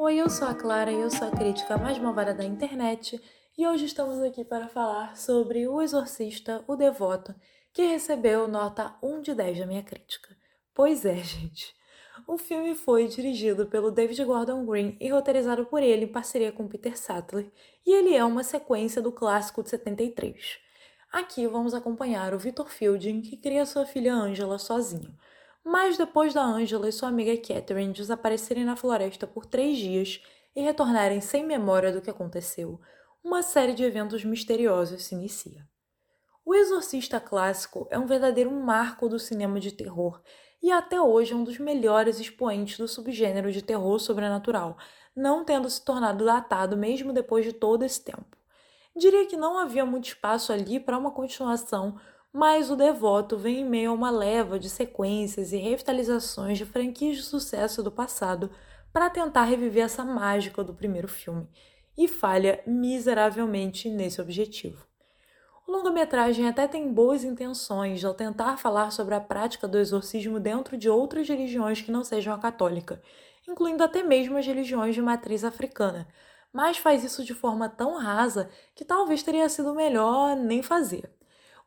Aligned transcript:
Oi, 0.00 0.14
eu 0.14 0.30
sou 0.30 0.46
a 0.46 0.54
Clara 0.54 0.92
e 0.92 1.00
eu 1.00 1.10
sou 1.10 1.26
a 1.26 1.30
crítica 1.32 1.76
mais 1.76 1.98
malvada 1.98 2.32
da 2.32 2.44
internet 2.44 3.20
e 3.58 3.66
hoje 3.66 3.86
estamos 3.86 4.22
aqui 4.22 4.44
para 4.44 4.68
falar 4.68 5.16
sobre 5.16 5.66
O 5.66 5.82
Exorcista, 5.82 6.62
o 6.68 6.76
Devoto, 6.76 7.34
que 7.72 7.82
recebeu 7.82 8.46
nota 8.46 8.94
1 9.02 9.22
de 9.22 9.34
10 9.34 9.58
da 9.58 9.66
minha 9.66 9.82
crítica. 9.82 10.36
Pois 10.72 11.04
é, 11.04 11.16
gente. 11.18 11.74
O 12.28 12.38
filme 12.38 12.76
foi 12.76 13.08
dirigido 13.08 13.66
pelo 13.66 13.90
David 13.90 14.24
Gordon 14.24 14.64
Green 14.64 14.96
e 15.00 15.08
roteirizado 15.08 15.66
por 15.66 15.82
ele 15.82 16.04
em 16.04 16.12
parceria 16.12 16.52
com 16.52 16.68
Peter 16.68 16.96
Sattler, 16.96 17.50
e 17.84 17.92
ele 17.92 18.14
é 18.14 18.24
uma 18.24 18.44
sequência 18.44 19.02
do 19.02 19.10
clássico 19.10 19.64
de 19.64 19.70
73. 19.70 20.60
Aqui 21.10 21.44
vamos 21.48 21.74
acompanhar 21.74 22.32
o 22.34 22.38
Victor 22.38 22.70
Fielding, 22.70 23.20
que 23.20 23.36
cria 23.36 23.66
sua 23.66 23.84
filha 23.84 24.14
Angela 24.14 24.60
sozinho. 24.60 25.12
Mas 25.64 25.96
depois 25.98 26.32
da 26.32 26.42
Angela 26.42 26.88
e 26.88 26.92
sua 26.92 27.08
amiga 27.08 27.36
Catherine 27.36 27.92
desaparecerem 27.92 28.64
na 28.64 28.76
floresta 28.76 29.26
por 29.26 29.44
três 29.44 29.76
dias 29.78 30.22
e 30.54 30.62
retornarem 30.62 31.20
sem 31.20 31.44
memória 31.44 31.92
do 31.92 32.00
que 32.00 32.10
aconteceu, 32.10 32.80
uma 33.22 33.42
série 33.42 33.74
de 33.74 33.84
eventos 33.84 34.24
misteriosos 34.24 35.04
se 35.04 35.14
inicia. 35.14 35.68
O 36.44 36.54
Exorcista 36.54 37.20
clássico 37.20 37.86
é 37.90 37.98
um 37.98 38.06
verdadeiro 38.06 38.50
marco 38.50 39.08
do 39.08 39.18
cinema 39.18 39.60
de 39.60 39.70
terror 39.70 40.22
e 40.62 40.72
até 40.72 41.00
hoje 41.00 41.32
é 41.32 41.36
um 41.36 41.44
dos 41.44 41.58
melhores 41.58 42.18
expoentes 42.18 42.78
do 42.78 42.88
subgênero 42.88 43.52
de 43.52 43.62
terror 43.62 43.98
sobrenatural, 43.98 44.76
não 45.14 45.44
tendo 45.44 45.68
se 45.68 45.84
tornado 45.84 46.24
datado 46.24 46.76
mesmo 46.76 47.12
depois 47.12 47.44
de 47.44 47.52
todo 47.52 47.84
esse 47.84 48.02
tempo. 48.02 48.36
Diria 48.96 49.26
que 49.26 49.36
não 49.36 49.58
havia 49.58 49.84
muito 49.84 50.06
espaço 50.06 50.52
ali 50.52 50.80
para 50.80 50.98
uma 50.98 51.10
continuação, 51.10 52.00
mas 52.32 52.70
o 52.70 52.76
Devoto 52.76 53.38
vem 53.38 53.60
em 53.60 53.64
meio 53.64 53.90
a 53.90 53.94
uma 53.94 54.10
leva 54.10 54.58
de 54.58 54.68
sequências 54.68 55.52
e 55.52 55.56
revitalizações 55.56 56.58
de 56.58 56.64
franquias 56.64 57.16
de 57.16 57.22
sucesso 57.22 57.82
do 57.82 57.90
passado 57.90 58.50
para 58.92 59.10
tentar 59.10 59.44
reviver 59.44 59.84
essa 59.84 60.04
mágica 60.04 60.62
do 60.62 60.74
primeiro 60.74 61.08
filme, 61.08 61.48
e 61.96 62.06
falha 62.06 62.62
miseravelmente 62.66 63.88
nesse 63.90 64.20
objetivo. 64.20 64.86
O 65.66 65.72
longa-metragem 65.72 66.48
até 66.48 66.66
tem 66.66 66.92
boas 66.92 67.24
intenções 67.24 68.04
ao 68.04 68.14
tentar 68.14 68.56
falar 68.56 68.90
sobre 68.90 69.14
a 69.14 69.20
prática 69.20 69.68
do 69.68 69.78
exorcismo 69.78 70.40
dentro 70.40 70.76
de 70.78 70.88
outras 70.88 71.28
religiões 71.28 71.80
que 71.80 71.90
não 71.90 72.04
sejam 72.04 72.32
a 72.32 72.38
católica, 72.38 73.02
incluindo 73.46 73.82
até 73.82 74.02
mesmo 74.02 74.38
as 74.38 74.46
religiões 74.46 74.94
de 74.94 75.02
matriz 75.02 75.44
africana, 75.44 76.06
mas 76.52 76.78
faz 76.78 77.04
isso 77.04 77.24
de 77.24 77.34
forma 77.34 77.68
tão 77.68 77.98
rasa 77.98 78.48
que 78.74 78.84
talvez 78.84 79.22
teria 79.22 79.48
sido 79.48 79.74
melhor 79.74 80.36
nem 80.36 80.62
fazer 80.62 81.17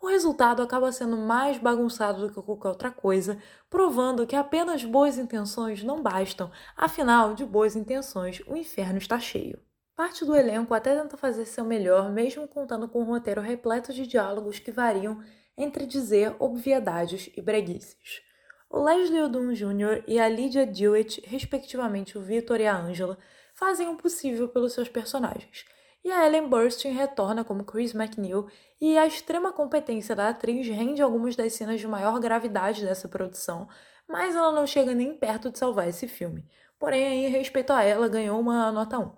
o 0.00 0.06
resultado 0.06 0.62
acaba 0.62 0.92
sendo 0.92 1.16
mais 1.16 1.58
bagunçado 1.58 2.26
do 2.26 2.32
que 2.32 2.40
qualquer 2.40 2.68
outra 2.68 2.90
coisa, 2.90 3.36
provando 3.68 4.26
que 4.26 4.36
apenas 4.36 4.84
boas 4.84 5.18
intenções 5.18 5.82
não 5.82 6.02
bastam, 6.02 6.50
afinal, 6.76 7.34
de 7.34 7.44
boas 7.44 7.74
intenções, 7.74 8.40
o 8.46 8.56
inferno 8.56 8.98
está 8.98 9.18
cheio. 9.18 9.58
Parte 9.96 10.24
do 10.24 10.36
elenco 10.36 10.72
até 10.72 10.94
tenta 10.94 11.16
fazer 11.16 11.44
seu 11.44 11.64
melhor, 11.64 12.12
mesmo 12.12 12.46
contando 12.46 12.88
com 12.88 13.02
um 13.02 13.06
roteiro 13.06 13.40
repleto 13.40 13.92
de 13.92 14.06
diálogos 14.06 14.60
que 14.60 14.70
variam 14.70 15.20
entre 15.56 15.84
dizer 15.84 16.36
obviedades 16.38 17.28
e 17.36 17.42
breguices. 17.42 18.22
O 18.70 18.80
Leslie 18.80 19.22
Odom 19.22 19.52
Jr. 19.52 20.04
e 20.06 20.20
a 20.20 20.28
Lydia 20.28 20.64
Dewitt, 20.64 21.20
respectivamente 21.26 22.16
o 22.16 22.22
Victor 22.22 22.60
e 22.60 22.66
a 22.66 22.76
Angela, 22.76 23.18
fazem 23.54 23.88
o 23.88 23.96
possível 23.96 24.48
pelos 24.48 24.72
seus 24.72 24.88
personagens– 24.88 25.64
e 26.08 26.12
a 26.12 26.26
Ellen 26.26 26.48
Burstyn 26.48 26.92
retorna 26.92 27.44
como 27.44 27.64
Chris 27.64 27.94
McNeil, 27.94 28.46
e 28.80 28.96
a 28.96 29.06
extrema 29.06 29.52
competência 29.52 30.16
da 30.16 30.30
atriz 30.30 30.66
rende 30.66 31.02
algumas 31.02 31.36
das 31.36 31.52
cenas 31.52 31.80
de 31.80 31.86
maior 31.86 32.18
gravidade 32.18 32.82
dessa 32.82 33.06
produção, 33.06 33.68
mas 34.08 34.34
ela 34.34 34.50
não 34.50 34.66
chega 34.66 34.94
nem 34.94 35.14
perto 35.14 35.50
de 35.50 35.58
salvar 35.58 35.86
esse 35.86 36.08
filme. 36.08 36.46
Porém, 36.78 37.26
em 37.26 37.28
respeito 37.28 37.74
a 37.74 37.82
ela, 37.82 38.08
ganhou 38.08 38.40
uma 38.40 38.72
nota 38.72 38.98
1. 38.98 39.12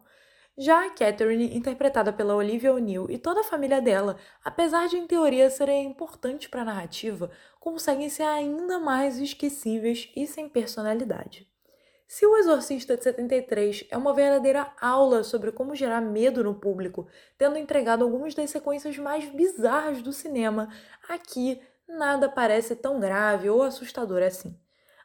Já 0.58 0.84
a 0.84 0.90
Catherine, 0.90 1.56
interpretada 1.56 2.12
pela 2.12 2.34
Olivia 2.34 2.74
O'Neill 2.74 3.08
e 3.08 3.18
toda 3.18 3.42
a 3.42 3.44
família 3.44 3.80
dela, 3.80 4.16
apesar 4.44 4.88
de 4.88 4.96
em 4.96 5.06
teoria 5.06 5.48
serem 5.48 5.86
importantes 5.86 6.48
para 6.48 6.62
a 6.62 6.64
narrativa, 6.64 7.30
conseguem 7.60 8.08
ser 8.08 8.24
ainda 8.24 8.80
mais 8.80 9.16
esquecíveis 9.18 10.10
e 10.16 10.26
sem 10.26 10.48
personalidade. 10.48 11.48
Se 12.12 12.26
O 12.26 12.36
Exorcista 12.36 12.96
de 12.96 13.04
73 13.04 13.86
é 13.88 13.96
uma 13.96 14.12
verdadeira 14.12 14.72
aula 14.80 15.22
sobre 15.22 15.52
como 15.52 15.76
gerar 15.76 16.00
medo 16.00 16.42
no 16.42 16.56
público, 16.56 17.06
tendo 17.38 17.56
entregado 17.56 18.02
algumas 18.02 18.34
das 18.34 18.50
sequências 18.50 18.98
mais 18.98 19.26
bizarras 19.30 20.02
do 20.02 20.12
cinema, 20.12 20.68
aqui 21.08 21.62
nada 21.86 22.28
parece 22.28 22.74
tão 22.74 22.98
grave 22.98 23.48
ou 23.48 23.62
assustador 23.62 24.24
assim. 24.24 24.58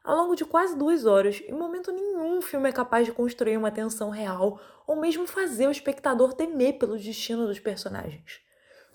Ao 0.04 0.16
longo 0.16 0.36
de 0.36 0.46
quase 0.46 0.76
duas 0.76 1.06
horas, 1.06 1.44
em 1.48 1.54
momento 1.54 1.92
nenhum 1.92 2.40
o 2.40 2.42
filme 2.42 2.70
é 2.70 2.74
capaz 2.74 3.06
de 3.06 3.12
construir 3.12 3.56
uma 3.56 3.70
tensão 3.70 4.10
real 4.10 4.60
ou 4.88 4.96
mesmo 4.96 5.28
fazer 5.28 5.68
o 5.68 5.72
espectador 5.72 6.34
temer 6.34 6.80
pelo 6.80 6.98
destino 6.98 7.46
dos 7.46 7.60
personagens. 7.60 8.42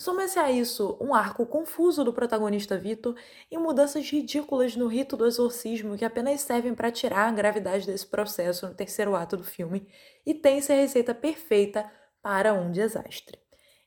Soma-se 0.01 0.39
a 0.39 0.51
isso 0.51 0.97
um 0.99 1.15
arco 1.15 1.45
confuso 1.45 2.03
do 2.03 2.11
protagonista 2.11 2.75
Vitor 2.79 3.15
e 3.51 3.59
mudanças 3.59 4.09
ridículas 4.09 4.75
no 4.75 4.87
rito 4.87 5.15
do 5.15 5.27
exorcismo 5.27 5.95
que 5.95 6.07
apenas 6.07 6.41
servem 6.41 6.75
para 6.75 6.91
tirar 6.91 7.29
a 7.29 7.31
gravidade 7.31 7.85
desse 7.85 8.07
processo 8.07 8.67
no 8.67 8.75
terceiro 8.75 9.15
ato 9.15 9.37
do 9.37 9.45
filme 9.45 9.87
e 10.25 10.33
tem-se 10.33 10.73
a 10.73 10.77
receita 10.77 11.15
perfeita 11.15 11.85
para 12.23 12.55
um 12.55 12.73
desastre. 12.73 13.39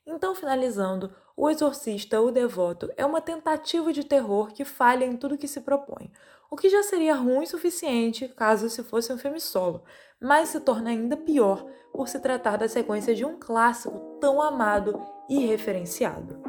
Então, 0.06 0.36
finalizando, 0.36 1.12
O 1.36 1.50
Exorcista, 1.50 2.20
o 2.20 2.30
Devoto 2.30 2.92
é 2.96 3.04
uma 3.04 3.20
tentativa 3.20 3.92
de 3.92 4.04
terror 4.04 4.52
que 4.52 4.64
falha 4.64 5.04
em 5.04 5.16
tudo 5.16 5.36
que 5.36 5.48
se 5.48 5.62
propõe, 5.62 6.12
o 6.48 6.56
que 6.56 6.68
já 6.70 6.84
seria 6.84 7.16
ruim 7.16 7.42
o 7.42 7.46
suficiente 7.48 8.28
caso 8.28 8.70
se 8.70 8.84
fosse 8.84 9.12
um 9.12 9.18
filme 9.18 9.40
solo, 9.40 9.82
mas 10.24 10.48
se 10.48 10.58
torna 10.58 10.88
ainda 10.88 11.18
pior 11.18 11.66
por 11.92 12.08
se 12.08 12.18
tratar 12.18 12.56
da 12.56 12.66
sequência 12.66 13.14
de 13.14 13.26
um 13.26 13.38
clássico 13.38 14.18
tão 14.18 14.40
amado 14.40 14.98
e 15.28 15.44
referenciado. 15.44 16.42